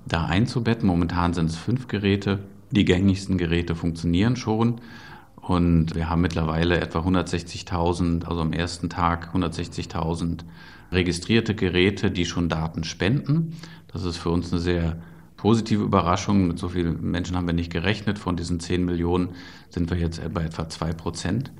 [0.05, 0.87] da einzubetten.
[0.87, 2.39] Momentan sind es fünf Geräte.
[2.71, 4.79] Die gängigsten Geräte funktionieren schon.
[5.35, 10.45] Und wir haben mittlerweile etwa 160.000, also am ersten Tag 160.000
[10.93, 13.57] registrierte Geräte, die schon Daten spenden.
[13.91, 15.01] Das ist für uns eine sehr
[15.35, 16.47] positive Überraschung.
[16.47, 18.17] Mit so vielen Menschen haben wir nicht gerechnet.
[18.17, 19.31] Von diesen 10 Millionen
[19.69, 21.51] sind wir jetzt bei etwa 2 Prozent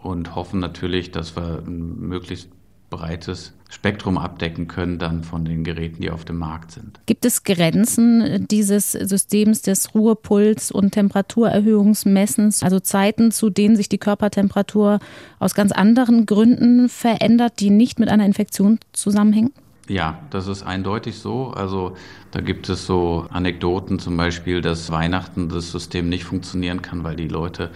[0.00, 2.50] und hoffen natürlich, dass wir möglichst
[2.90, 7.00] breites Spektrum abdecken können dann von den Geräten, die auf dem Markt sind.
[7.06, 13.98] Gibt es Grenzen dieses Systems des Ruhepuls- und Temperaturerhöhungsmessens, also Zeiten, zu denen sich die
[13.98, 14.98] Körpertemperatur
[15.38, 19.52] aus ganz anderen Gründen verändert, die nicht mit einer Infektion zusammenhängen?
[19.88, 21.48] Ja, das ist eindeutig so.
[21.48, 21.96] Also
[22.30, 27.16] da gibt es so Anekdoten zum Beispiel, dass Weihnachten das System nicht funktionieren kann, weil
[27.16, 27.70] die Leute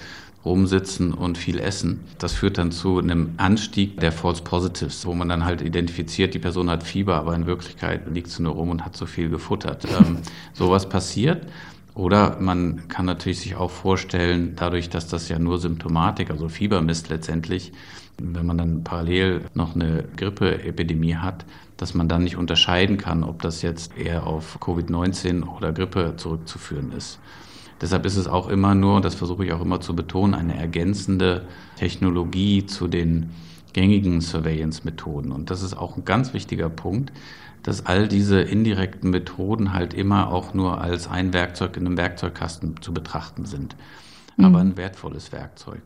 [0.45, 2.01] rumsitzen und viel essen.
[2.19, 6.39] Das führt dann zu einem Anstieg der False Positives, wo man dann halt identifiziert, die
[6.39, 9.87] Person hat Fieber, aber in Wirklichkeit liegt sie nur rum und hat so viel gefuttert.
[9.95, 10.19] Ähm,
[10.55, 11.47] sowas passiert.
[11.95, 16.83] Oder man kann natürlich sich auch vorstellen, dadurch, dass das ja nur Symptomatik, also Fieber
[16.83, 17.73] misst letztendlich,
[18.19, 21.45] wenn man dann parallel noch eine Grippeepidemie hat,
[21.77, 26.91] dass man dann nicht unterscheiden kann, ob das jetzt eher auf Covid-19 oder Grippe zurückzuführen
[26.93, 27.21] ist.
[27.81, 31.47] Deshalb ist es auch immer nur, das versuche ich auch immer zu betonen, eine ergänzende
[31.77, 33.31] Technologie zu den
[33.73, 35.33] gängigen Surveillance-Methoden.
[35.33, 37.13] Und das ist auch ein ganz wichtiger Punkt,
[37.63, 42.81] dass all diese indirekten Methoden halt immer auch nur als ein Werkzeug in einem Werkzeugkasten
[42.81, 43.75] zu betrachten sind
[44.39, 44.71] aber mhm.
[44.71, 45.81] ein wertvolles Werkzeug.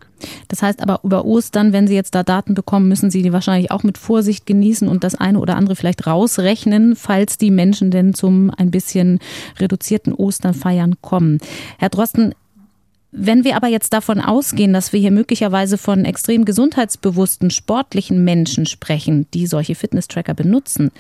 [0.48, 3.70] Das heißt aber über Ostern, wenn Sie jetzt da Daten bekommen, müssen Sie die wahrscheinlich
[3.70, 8.14] auch mit Vorsicht genießen und das eine oder andere vielleicht rausrechnen, falls die Menschen denn
[8.14, 9.18] zum ein bisschen
[9.58, 11.38] reduzierten Osternfeiern kommen.
[11.78, 12.34] Herr Drosten,
[13.11, 18.66] wenn wir aber jetzt davon ausgehen, dass wir hier möglicherweise von extrem gesundheitsbewussten, sportlichen Menschen
[18.66, 20.90] sprechen, die solche Fitness-Tracker benutzen,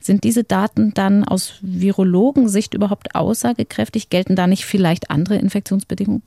[0.00, 4.10] sind diese Daten dann aus Virologensicht überhaupt aussagekräftig?
[4.10, 6.22] Gelten da nicht vielleicht andere Infektionsbedingungen?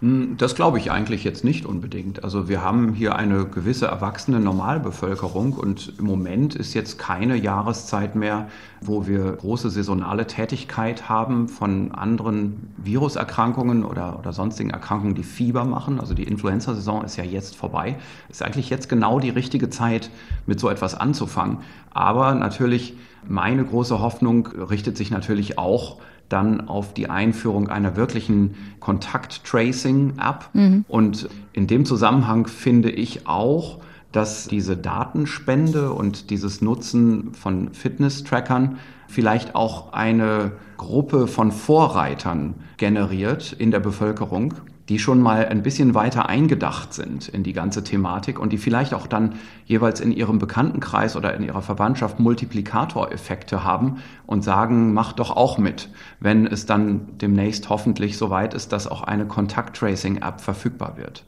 [0.00, 2.24] Hm, das glaube ich eigentlich jetzt nicht unbedingt.
[2.24, 8.14] Also wir haben hier eine gewisse erwachsene Normalbevölkerung und im Moment ist jetzt keine Jahreszeit
[8.14, 8.48] mehr,
[8.80, 15.64] wo wir große saisonale Tätigkeit haben von anderen Viruserkrankungen oder, oder sonstigen Erkrankungen, die Fieber
[15.64, 16.00] machen.
[16.00, 17.96] Also die Influenza-Saison ist ja jetzt vorbei.
[18.28, 20.10] Ist eigentlich jetzt genau die richtige Zeit,
[20.46, 21.58] mit so etwas anzufangen.
[21.92, 22.94] Aber natürlich,
[23.26, 30.50] meine große Hoffnung richtet sich natürlich auch dann auf die Einführung einer wirklichen Kontakt-Tracing-App.
[30.52, 30.84] Mhm.
[30.88, 33.80] Und in dem Zusammenhang finde ich auch,
[34.12, 43.52] dass diese Datenspende und dieses Nutzen von Fitness-Trackern vielleicht auch eine Gruppe von Vorreitern generiert
[43.52, 44.54] in der Bevölkerung,
[44.88, 48.92] die schon mal ein bisschen weiter eingedacht sind in die ganze Thematik und die vielleicht
[48.92, 55.12] auch dann jeweils in ihrem Bekanntenkreis oder in ihrer Verwandtschaft Multiplikatoreffekte haben und sagen, mach
[55.12, 55.88] doch auch mit,
[56.20, 61.24] wenn es dann demnächst hoffentlich soweit ist, dass auch eine Kontakt-Tracing-App verfügbar wird.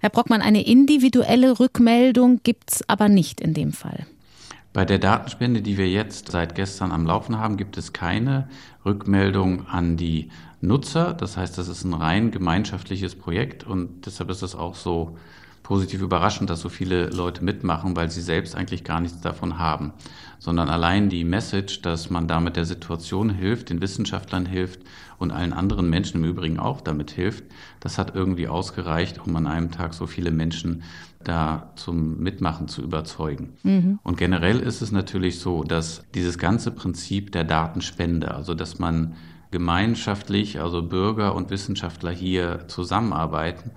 [0.00, 4.06] Herr Brockmann, eine individuelle Rückmeldung gibt es aber nicht in dem Fall.
[4.72, 8.48] Bei der Datenspende, die wir jetzt seit gestern am Laufen haben, gibt es keine
[8.84, 11.14] Rückmeldung an die Nutzer.
[11.14, 15.16] Das heißt, das ist ein rein gemeinschaftliches Projekt und deshalb ist es auch so
[15.68, 19.92] positiv überraschend, dass so viele Leute mitmachen, weil sie selbst eigentlich gar nichts davon haben,
[20.38, 24.80] sondern allein die Message, dass man damit der Situation hilft, den Wissenschaftlern hilft
[25.18, 27.44] und allen anderen Menschen im Übrigen auch damit hilft,
[27.80, 30.84] das hat irgendwie ausgereicht, um an einem Tag so viele Menschen
[31.22, 33.52] da zum Mitmachen zu überzeugen.
[33.62, 33.98] Mhm.
[34.02, 39.16] Und generell ist es natürlich so, dass dieses ganze Prinzip der Datenspende, also dass man
[39.50, 43.70] gemeinschaftlich, also Bürger und Wissenschaftler hier zusammenarbeiten,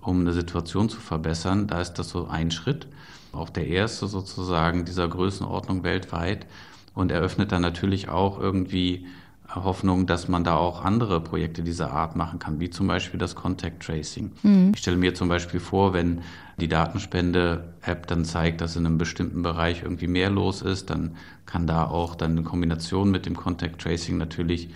[0.00, 1.66] um eine Situation zu verbessern.
[1.66, 2.86] Da ist das so ein Schritt,
[3.32, 6.46] auch der erste sozusagen dieser Größenordnung weltweit
[6.94, 9.06] und eröffnet dann natürlich auch irgendwie
[9.54, 13.34] Hoffnung, dass man da auch andere Projekte dieser Art machen kann, wie zum Beispiel das
[13.34, 14.32] Contact Tracing.
[14.42, 14.72] Mhm.
[14.74, 16.22] Ich stelle mir zum Beispiel vor, wenn
[16.58, 21.66] die Datenspende-App dann zeigt, dass in einem bestimmten Bereich irgendwie mehr los ist, dann kann
[21.66, 24.70] da auch dann in Kombination mit dem Contact Tracing natürlich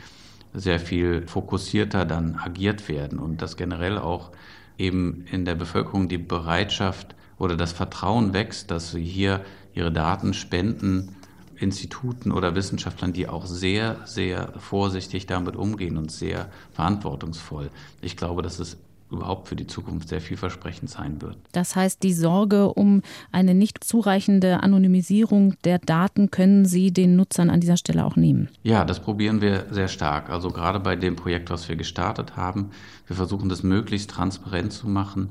[0.55, 4.31] sehr viel fokussierter dann agiert werden und dass generell auch
[4.79, 10.35] eben in der Bevölkerung die Bereitschaft oder das Vertrauen wächst, dass sie hier ihre Daten
[10.35, 11.17] spenden
[11.57, 17.71] Instituten oder Wissenschaftlern, die auch sehr, sehr vorsichtig damit umgehen und sehr verantwortungsvoll.
[18.01, 18.77] Ich glaube, dass es
[19.11, 21.37] überhaupt für die Zukunft sehr vielversprechend sein wird.
[21.53, 27.51] Das heißt, die Sorge um eine nicht zureichende Anonymisierung der Daten können Sie den Nutzern
[27.51, 28.49] an dieser Stelle auch nehmen?
[28.63, 30.31] Ja, das probieren wir sehr stark.
[30.31, 32.71] Also gerade bei dem Projekt, was wir gestartet haben,
[33.07, 35.31] wir versuchen das möglichst transparent zu machen,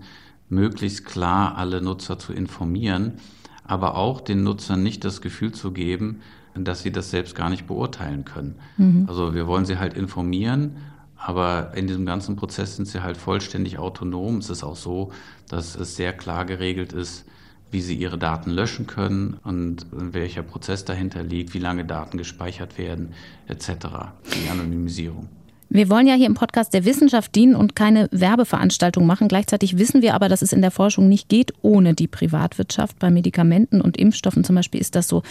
[0.50, 3.20] möglichst klar alle Nutzer zu informieren
[3.68, 6.22] aber auch den Nutzern nicht das Gefühl zu geben,
[6.56, 8.56] dass sie das selbst gar nicht beurteilen können.
[8.78, 9.06] Mhm.
[9.08, 10.78] Also wir wollen sie halt informieren,
[11.17, 14.38] aber in diesem ganzen Prozess sind sie halt vollständig autonom.
[14.38, 15.12] Es ist auch so,
[15.49, 17.25] dass es sehr klar geregelt ist,
[17.71, 22.77] wie sie ihre Daten löschen können und welcher Prozess dahinter liegt, wie lange Daten gespeichert
[22.77, 23.13] werden,
[23.47, 23.69] etc.
[24.23, 25.27] Die Anonymisierung.
[25.69, 29.27] Wir wollen ja hier im Podcast der Wissenschaft dienen und keine Werbeveranstaltung machen.
[29.27, 32.99] Gleichzeitig wissen wir aber, dass es in der Forschung nicht geht ohne die Privatwirtschaft.
[32.99, 35.23] Bei Medikamenten und Impfstoffen zum Beispiel ist das so.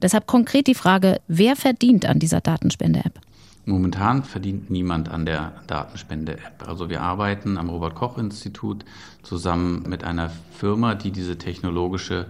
[0.00, 3.20] Deshalb konkret die Frage, wer verdient an dieser Datenspende-App?
[3.64, 6.66] Momentan verdient niemand an der Datenspende-App.
[6.66, 8.84] Also wir arbeiten am Robert Koch Institut
[9.22, 12.26] zusammen mit einer Firma, die diese technologische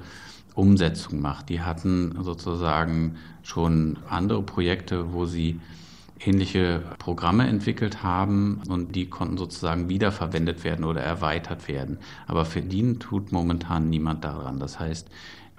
[0.54, 1.48] Umsetzung macht.
[1.48, 5.58] Die hatten sozusagen schon andere Projekte, wo sie
[6.20, 11.98] ähnliche Programme entwickelt haben und die konnten sozusagen wiederverwendet werden oder erweitert werden.
[12.26, 14.60] Aber verdienen tut momentan niemand daran.
[14.60, 15.08] Das heißt,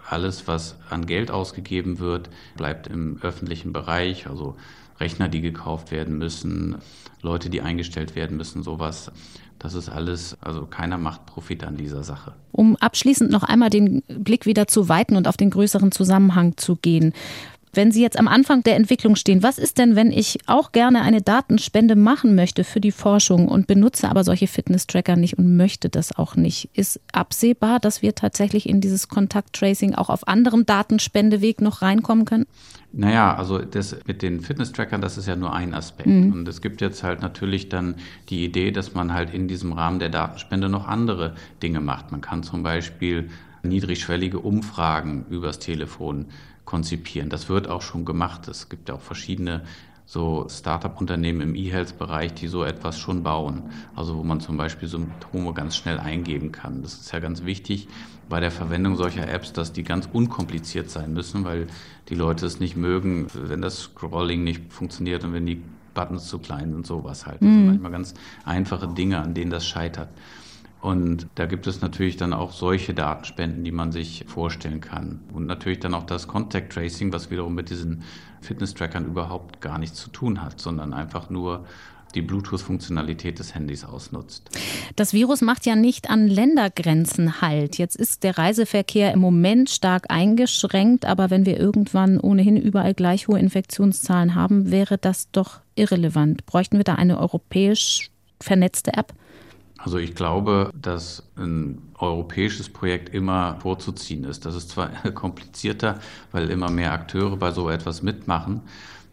[0.07, 4.55] alles, was an Geld ausgegeben wird, bleibt im öffentlichen Bereich, also
[5.03, 6.77] Rechner, die gekauft werden müssen,
[7.21, 9.11] Leute, die eingestellt werden müssen, sowas.
[9.59, 12.33] Das ist alles, also keiner macht Profit an dieser Sache.
[12.51, 16.77] Um abschließend noch einmal den Blick wieder zu weiten und auf den größeren Zusammenhang zu
[16.77, 17.13] gehen.
[17.75, 21.01] Wenn Sie jetzt am Anfang der Entwicklung stehen, was ist denn, wenn ich auch gerne
[21.01, 25.89] eine Datenspende machen möchte für die Forschung und benutze aber solche Fitness-Tracker nicht und möchte
[25.89, 26.69] das auch nicht?
[26.73, 32.45] Ist absehbar, dass wir tatsächlich in dieses Kontakttracing auch auf anderem Datenspendeweg noch reinkommen können?
[32.91, 36.07] Naja, also das mit den Fitness-Trackern, das ist ja nur ein Aspekt.
[36.09, 36.31] Mhm.
[36.31, 37.95] Und es gibt jetzt halt natürlich dann
[38.29, 41.33] die Idee, dass man halt in diesem Rahmen der Datenspende noch andere
[41.63, 42.11] Dinge macht.
[42.11, 43.31] Man kann zum Beispiel
[43.63, 46.27] niedrigschwellige Umfragen übers Telefon
[46.65, 47.29] konzipieren.
[47.29, 48.47] Das wird auch schon gemacht.
[48.47, 49.63] Es gibt ja auch verschiedene
[50.05, 53.63] so Startup-Unternehmen im E-Health-Bereich, die so etwas schon bauen.
[53.95, 56.81] Also wo man zum Beispiel Symptome ganz schnell eingeben kann.
[56.81, 57.87] Das ist ja ganz wichtig
[58.29, 61.67] bei der Verwendung solcher Apps, dass die ganz unkompliziert sein müssen, weil
[62.09, 65.61] die Leute es nicht mögen, wenn das Scrolling nicht funktioniert und wenn die
[65.93, 67.41] Buttons zu klein sind und sowas halt.
[67.41, 67.67] Das sind mhm.
[67.67, 68.13] manchmal ganz
[68.45, 70.09] einfache Dinge, an denen das scheitert.
[70.83, 75.21] Und da gibt es natürlich dann auch solche Datenspenden, die man sich vorstellen kann.
[75.31, 78.03] Und natürlich dann auch das Contact Tracing, was wiederum mit diesen
[78.41, 81.65] Fitness-Trackern überhaupt gar nichts zu tun hat, sondern einfach nur
[82.15, 84.49] die Bluetooth-Funktionalität des Handys ausnutzt.
[84.97, 87.77] Das Virus macht ja nicht an Ländergrenzen Halt.
[87.77, 93.29] Jetzt ist der Reiseverkehr im Moment stark eingeschränkt, aber wenn wir irgendwann ohnehin überall gleich
[93.29, 96.45] hohe Infektionszahlen haben, wäre das doch irrelevant.
[96.45, 99.13] Bräuchten wir da eine europäisch vernetzte App?
[99.83, 104.45] Also ich glaube, dass ein europäisches Projekt immer vorzuziehen ist.
[104.45, 105.99] Das ist zwar komplizierter,
[106.31, 108.61] weil immer mehr Akteure bei so etwas mitmachen,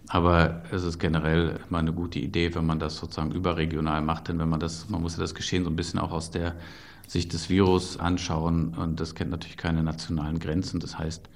[0.06, 4.38] aber es ist generell immer eine gute Idee, wenn man das sozusagen überregional macht, denn
[4.38, 6.54] wenn man das, man muss ja das Geschehen so ein bisschen auch aus der
[7.08, 10.78] Sicht des Virus anschauen und das kennt natürlich keine nationalen Grenzen.
[10.78, 11.28] Das heißt,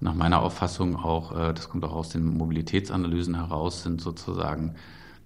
[0.00, 4.74] nach meiner Auffassung auch, äh, das kommt auch aus den Mobilitätsanalysen heraus, sind sozusagen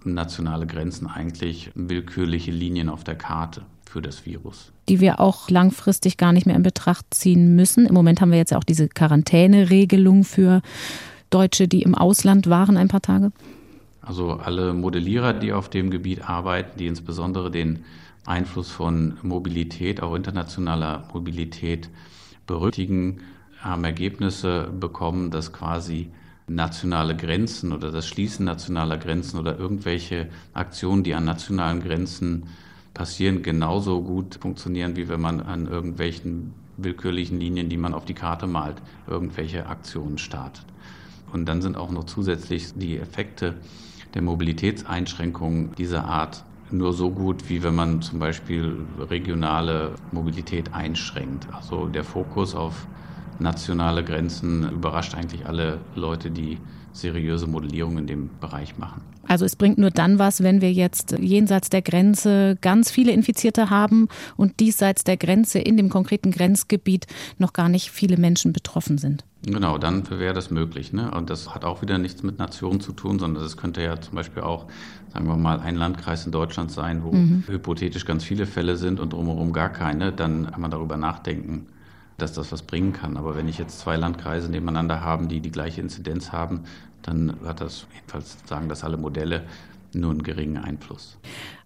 [0.03, 4.71] nationale Grenzen eigentlich willkürliche Linien auf der Karte für das Virus.
[4.89, 7.85] Die wir auch langfristig gar nicht mehr in Betracht ziehen müssen.
[7.85, 10.61] Im Moment haben wir jetzt auch diese Quarantäneregelung für
[11.29, 13.31] Deutsche, die im Ausland waren ein paar Tage.
[14.01, 17.83] Also alle Modellierer, die auf dem Gebiet arbeiten, die insbesondere den
[18.25, 21.89] Einfluss von Mobilität, auch internationaler Mobilität
[22.45, 23.21] berücksichtigen,
[23.59, 26.09] haben Ergebnisse bekommen, dass quasi
[26.47, 32.47] nationale Grenzen oder das Schließen nationaler Grenzen oder irgendwelche Aktionen, die an nationalen Grenzen
[32.93, 38.13] passieren, genauso gut funktionieren, wie wenn man an irgendwelchen willkürlichen Linien, die man auf die
[38.13, 40.65] Karte malt, irgendwelche Aktionen startet.
[41.33, 43.55] Und dann sind auch noch zusätzlich die Effekte
[44.13, 51.47] der Mobilitätseinschränkungen dieser Art nur so gut, wie wenn man zum Beispiel regionale Mobilität einschränkt.
[51.53, 52.87] Also der Fokus auf
[53.39, 56.57] nationale Grenzen überrascht eigentlich alle Leute, die
[56.93, 59.01] seriöse Modellierung in dem Bereich machen.
[59.27, 63.69] Also es bringt nur dann was, wenn wir jetzt jenseits der Grenze ganz viele Infizierte
[63.69, 67.07] haben und diesseits der Grenze in dem konkreten Grenzgebiet
[67.37, 69.25] noch gar nicht viele Menschen betroffen sind.
[69.45, 70.93] Genau, dann wäre das möglich.
[70.93, 71.11] Ne?
[71.11, 74.15] Und das hat auch wieder nichts mit Nationen zu tun, sondern es könnte ja zum
[74.15, 74.65] Beispiel auch,
[75.13, 77.43] sagen wir mal, ein Landkreis in Deutschland sein, wo mhm.
[77.47, 80.11] hypothetisch ganz viele Fälle sind und drumherum gar keine.
[80.11, 81.67] Dann kann man darüber nachdenken,
[82.17, 83.17] dass das was bringen kann.
[83.17, 86.61] Aber wenn ich jetzt zwei Landkreise nebeneinander habe, die die gleiche Inzidenz haben,
[87.01, 89.43] dann hat das, jedenfalls sagen das alle Modelle,
[89.93, 91.17] nur einen geringen Einfluss.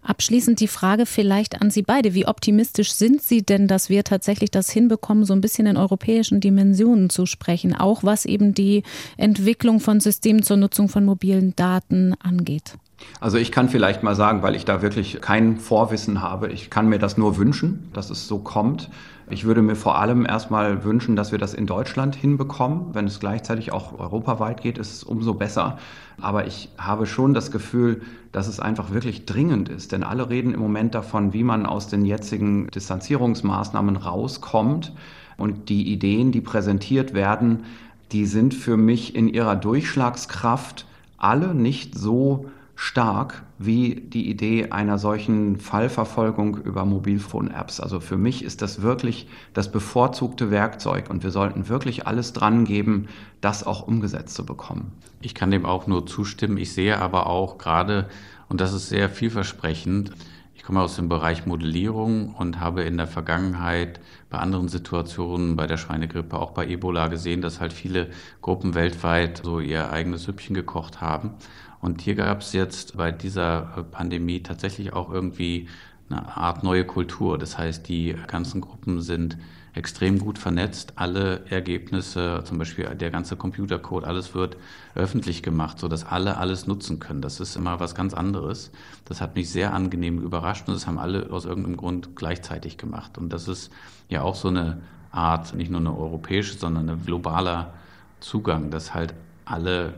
[0.04, 2.14] Abschließend die Frage vielleicht an Sie beide.
[2.14, 6.40] Wie optimistisch sind Sie denn, dass wir tatsächlich das hinbekommen, so ein bisschen in europäischen
[6.40, 8.84] Dimensionen zu sprechen, auch was eben die
[9.18, 12.78] Entwicklung von Systemen zur Nutzung von mobilen Daten angeht?
[13.20, 16.90] Also ich kann vielleicht mal sagen, weil ich da wirklich kein Vorwissen habe, ich kann
[16.90, 18.90] mir das nur wünschen, dass es so kommt.
[19.30, 22.94] Ich würde mir vor allem erstmal wünschen, dass wir das in Deutschland hinbekommen.
[22.94, 25.78] Wenn es gleichzeitig auch europaweit geht, ist es umso besser.
[26.20, 29.92] Aber ich habe schon das Gefühl, dass es einfach wirklich dringend ist.
[29.94, 34.92] Denn alle reden im Moment davon, wie man aus den jetzigen Distanzierungsmaßnahmen rauskommt.
[35.38, 37.64] Und die Ideen, die präsentiert werden,
[38.12, 40.86] die sind für mich in ihrer Durchschlagskraft
[41.18, 42.48] alle nicht so
[42.82, 47.80] stark wie die Idee einer solchen Fallverfolgung über Mobilphone-Apps.
[47.80, 52.66] Also für mich ist das wirklich das bevorzugte Werkzeug und wir sollten wirklich alles dran
[52.66, 53.08] geben,
[53.40, 54.94] das auch umgesetzt zu bekommen.
[55.22, 56.58] Ich kann dem auch nur zustimmen.
[56.58, 58.10] Ich sehe aber auch gerade,
[58.50, 60.12] und das ist sehr vielversprechend,
[60.56, 64.00] ich komme aus dem Bereich Modellierung und habe in der Vergangenheit
[64.32, 68.10] bei anderen Situationen, bei der Schweinegrippe, auch bei Ebola gesehen, dass halt viele
[68.42, 71.36] Gruppen weltweit so ihr eigenes Süppchen gekocht haben.
[71.82, 75.68] Und hier gab es jetzt bei dieser Pandemie tatsächlich auch irgendwie
[76.10, 77.38] eine Art neue Kultur.
[77.38, 79.38] Das heißt, die ganzen Gruppen sind
[79.74, 80.94] extrem gut vernetzt.
[80.98, 84.58] Alle Ergebnisse, zum Beispiel der ganze Computercode, alles wird
[84.96, 87.22] öffentlich gemacht, sodass alle alles nutzen können.
[87.22, 88.72] Das ist immer was ganz anderes.
[89.06, 93.18] Das hat mich sehr angenehm überrascht und das haben alle aus irgendeinem Grund gleichzeitig gemacht.
[93.18, 93.72] Und das ist
[94.10, 97.74] ja auch so eine Art, nicht nur eine europäische, sondern ein globaler
[98.20, 99.14] Zugang, dass halt
[99.46, 99.96] alle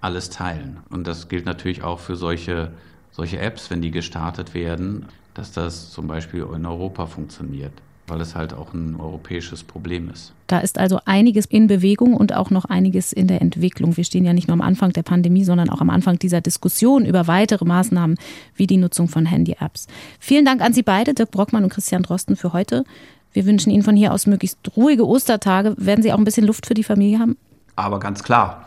[0.00, 0.78] alles teilen.
[0.90, 2.72] Und das gilt natürlich auch für solche,
[3.10, 7.72] solche Apps, wenn die gestartet werden, dass das zum Beispiel in Europa funktioniert,
[8.06, 10.32] weil es halt auch ein europäisches Problem ist.
[10.46, 13.96] Da ist also einiges in Bewegung und auch noch einiges in der Entwicklung.
[13.96, 17.04] Wir stehen ja nicht nur am Anfang der Pandemie, sondern auch am Anfang dieser Diskussion
[17.04, 18.16] über weitere Maßnahmen
[18.56, 19.86] wie die Nutzung von Handy-Apps.
[20.18, 22.84] Vielen Dank an Sie beide, Dirk Brockmann und Christian Drosten, für heute.
[23.32, 25.74] Wir wünschen Ihnen von hier aus möglichst ruhige Ostertage.
[25.76, 27.36] Werden Sie auch ein bisschen Luft für die Familie haben?
[27.78, 28.66] Aber ganz klar.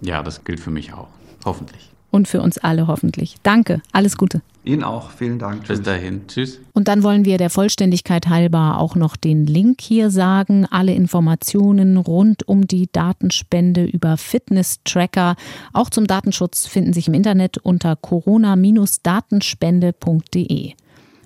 [0.00, 1.08] Ja, das gilt für mich auch.
[1.44, 1.90] Hoffentlich.
[2.10, 3.34] Und für uns alle hoffentlich.
[3.42, 4.40] Danke, alles Gute.
[4.64, 5.68] Ihnen auch, vielen Dank.
[5.68, 6.58] Bis dahin, tschüss.
[6.72, 10.66] Und dann wollen wir der Vollständigkeit halber auch noch den Link hier sagen.
[10.66, 15.36] Alle Informationen rund um die Datenspende über Fitness-Tracker,
[15.72, 20.74] auch zum Datenschutz, finden sich im Internet unter corona-datenspende.de.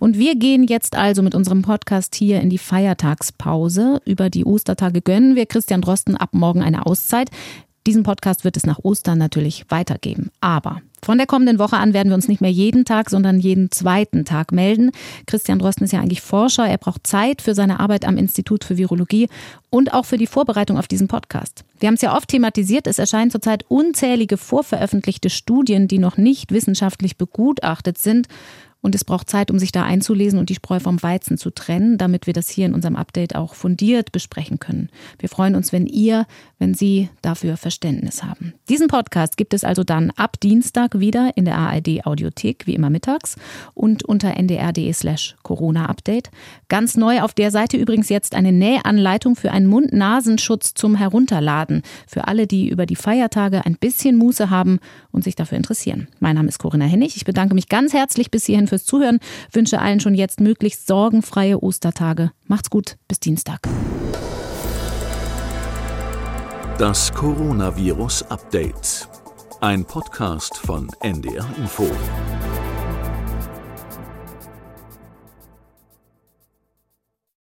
[0.01, 4.01] Und wir gehen jetzt also mit unserem Podcast hier in die Feiertagspause.
[4.07, 7.31] Über die Ostertage gönnen wir Christian Drosten ab morgen eine Auszeit.
[7.87, 10.31] Diesen Podcast wird es nach Ostern natürlich weitergeben.
[10.41, 13.71] Aber von der kommenden Woche an werden wir uns nicht mehr jeden Tag, sondern jeden
[13.71, 14.91] zweiten Tag melden.
[15.27, 16.67] Christian Drosten ist ja eigentlich Forscher.
[16.67, 19.29] Er braucht Zeit für seine Arbeit am Institut für Virologie
[19.69, 21.65] und auch für die Vorbereitung auf diesen Podcast.
[21.79, 22.87] Wir haben es ja oft thematisiert.
[22.87, 28.29] Es erscheinen zurzeit unzählige vorveröffentlichte Studien, die noch nicht wissenschaftlich begutachtet sind.
[28.83, 31.99] Und es braucht Zeit, um sich da einzulesen und die Spreu vom Weizen zu trennen,
[31.99, 34.89] damit wir das hier in unserem Update auch fundiert besprechen können.
[35.19, 36.27] Wir freuen uns, wenn ihr,
[36.59, 38.55] wenn Sie dafür Verständnis haben.
[38.69, 42.91] Diesen Podcast gibt es also dann ab Dienstag wieder in der ARD Audiothek, wie immer
[42.91, 43.37] mittags
[43.75, 46.31] und unter ndr.de slash Corona-Update.
[46.69, 51.83] Ganz neu auf der Seite übrigens jetzt eine Nähanleitung für einen Mund-Nasenschutz zum Herunterladen.
[52.07, 54.79] Für alle, die über die Feiertage ein bisschen Muße haben
[55.11, 56.09] und sich dafür interessieren.
[56.19, 57.17] Mein Name ist Corinna Hennig.
[57.17, 59.19] Ich bedanke mich ganz herzlich bis hierhin fürs Zuhören.
[59.53, 62.33] Wünsche allen schon jetzt möglichst sorgenfreie Ostertage.
[62.47, 63.61] Macht's gut, bis Dienstag.
[66.79, 69.07] Das Coronavirus Update.
[69.61, 71.87] Ein Podcast von NDR Info.